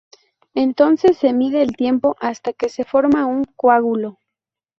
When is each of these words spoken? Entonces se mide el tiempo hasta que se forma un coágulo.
Entonces 0.55 1.15
se 1.19 1.31
mide 1.31 1.61
el 1.61 1.75
tiempo 1.77 2.15
hasta 2.19 2.53
que 2.53 2.69
se 2.69 2.85
forma 2.85 3.27
un 3.27 3.43
coágulo. 3.55 4.17